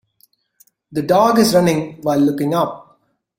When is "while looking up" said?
2.01-2.99